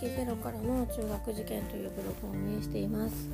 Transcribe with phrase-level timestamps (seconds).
[0.00, 3.28] 識ゼロからの中学受験というブログを運営しています。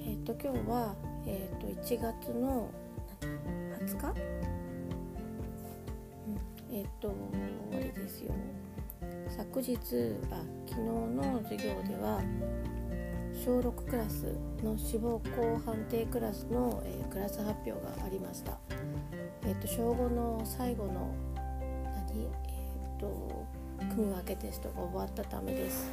[0.00, 0.94] えっ、ー、と今日は
[1.26, 2.68] えっ、ー、と1月の
[3.80, 4.20] 20日、
[6.68, 7.14] うん、えっ、ー、と
[7.72, 8.34] あれですよ。
[9.34, 9.78] 昨日
[10.30, 12.20] あ昨日の授業では
[13.32, 14.26] 小6クラス
[14.62, 18.58] の志望校判定クラスの、えー、クラス発表がありました。
[19.46, 22.24] えっ、と小5の最後の何？
[22.24, 23.63] えっ、と
[23.94, 25.90] 組分けテストが終わったためです。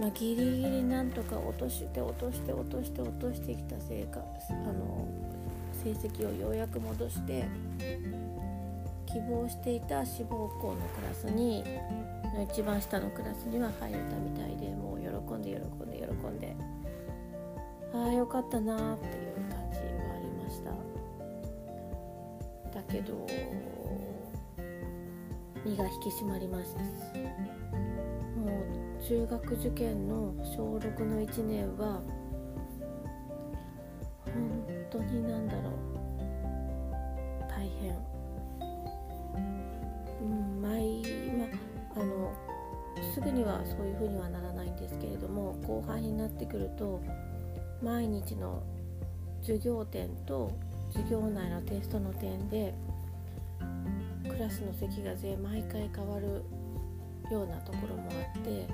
[0.00, 5.06] まあ、ギリギリなんとか落として落として落として落としてきた成果あの
[5.84, 7.46] 成績をようやく戻して
[9.06, 11.62] 希望していた志望校のクラスに
[12.50, 16.56] 一番下のクラスには入れたみたいでもう喜んで喜んで喜んで
[17.94, 20.70] ああよかったなっていう感じはありました
[22.78, 23.26] だけど
[25.64, 26.86] 身が引き締まりましたも
[29.00, 32.02] う中学受験の小6の1年は
[34.24, 35.72] 本当になんだろう。
[37.48, 37.96] 大変。
[40.22, 41.02] うん毎
[41.94, 42.32] まあの
[43.14, 47.02] すぐにはそういうふうにはならないんですけれども後半になってくると
[47.82, 48.62] 毎日の
[49.40, 50.52] 授業点と
[50.92, 52.74] 授業内のテストの点で
[54.42, 56.42] ラスの席が全毎回変わる
[57.30, 58.66] ようなところもあって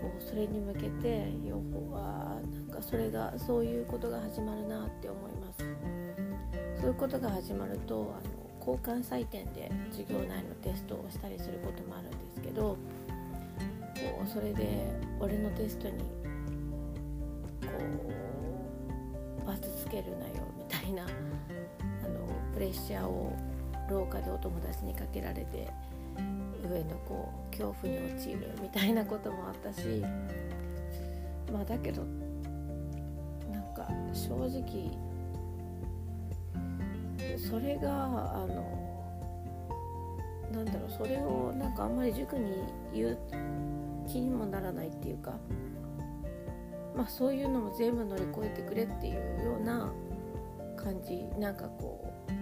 [0.00, 5.64] こうそれに向けて予報はなんかそれがそういうことが始まるなって思います。
[6.80, 12.78] そういうことが始まるとあの交換採点で授業内のテストをしたりすることもあるんですけどこ
[14.24, 14.86] うそれで
[15.18, 16.04] 俺のテストにこ
[19.42, 21.06] うバツつけるなよみたいなあ
[22.08, 23.34] のプレッシャーを
[23.88, 25.68] 廊下でお友達にかけられて
[26.70, 30.04] 上のこう恐怖に陥るみたいなこともあったし
[31.52, 32.02] まあだけど
[33.50, 34.90] なんか正直
[37.38, 38.78] それがあの
[40.52, 43.18] なんだろうそれをなんかあんまり塾に言う
[44.06, 45.38] 気にもならないっていうか
[46.96, 49.92] まあそういうのも全部乗り越えてくれっていうような
[50.76, 52.38] 感じなんかこう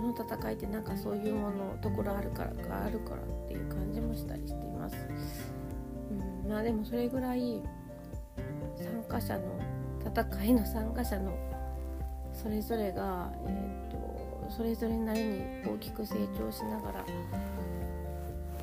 [0.00, 4.96] 人の戦いってなんかそういうものところあるからがあるからっていう感じもしたりしています。
[6.44, 7.62] うん、まあでもそれぐらい
[8.76, 9.44] 参加者の
[10.04, 11.36] 戦いの参加者の
[12.32, 17.04] それぞれが、えーと、それぞれなりに大きく成長しながら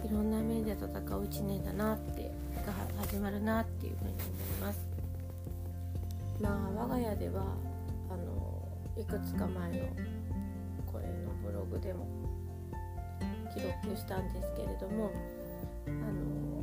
[0.04, 0.88] いろんな面で戦
[1.18, 2.32] う一年だなって
[2.66, 2.74] が
[3.06, 4.88] 始まるなっていうふうに思います。
[6.42, 7.44] まあ我が家では
[8.10, 8.68] あの
[9.02, 9.78] いくつか前の
[11.48, 12.06] ブログでも
[13.54, 15.12] 記録したんですけれども
[15.88, 16.62] あの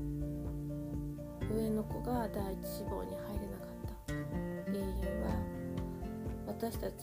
[1.56, 4.12] 上の子が第一志望に入れなかった
[4.70, 4.84] 原因
[5.22, 5.40] は
[6.46, 6.94] 私たち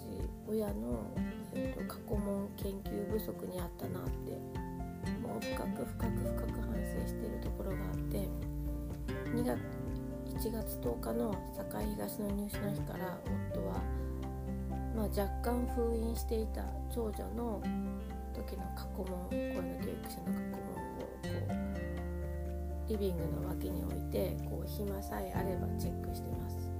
[0.47, 1.11] 親の、
[1.53, 4.31] えーと、過去問研究不足にあったなって
[5.21, 6.69] もう深く深く深く反
[7.01, 8.29] 省しているところがあって
[9.33, 9.59] 2月
[10.37, 13.19] 1月10日の堺東の入試の日から
[13.53, 13.80] 夫は、
[15.15, 17.61] 若干封印していた長女の
[18.33, 21.35] 時の過去問声の教育者の過去問をこ
[22.87, 26.71] うリビングの脇に置いてこう暇さえあればチェックしてます。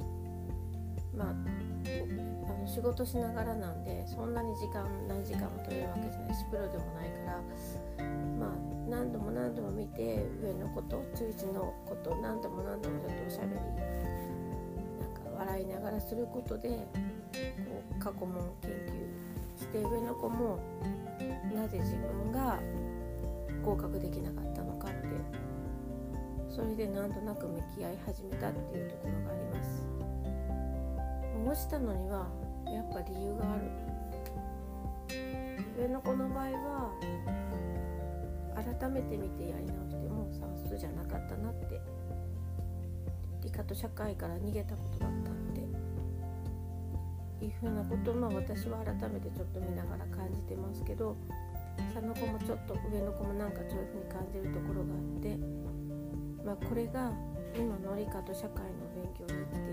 [1.15, 7.41] まああの仕事しながらなんでそんなに時間何時間も取れるわけじゃないしプロでもないから
[8.39, 8.49] まあ
[8.89, 16.87] 何度も何度も見て上のこと中1のこと何度も何度もちょっとおしゃべりなんか笑いながらすることで
[17.31, 20.59] こう過去問研究して上の子も
[21.55, 22.59] なぜ自分が
[23.63, 24.97] 合格できなかったのかって
[26.49, 29.85] それでなんとなく向き合い始めたっていうところがあります。
[31.45, 32.27] 落ちたのには
[32.65, 33.61] やっぱ理由がある。
[35.79, 36.91] 上の子の場合は
[38.55, 41.81] 改めて見てやり直しても算数じゃなかったなって。
[43.43, 45.31] 理科と社会から逃げたことだった。
[47.45, 51.15] いうふうなことを、まあ、私は改めてちょっと見ながら感じてますけど
[51.93, 55.37] 下の子もちょっと上の子もなんかそういうふうに感じるところがあって、
[56.45, 57.11] まあ、これが
[57.55, 59.70] 今の理科と社会の勉強に生きて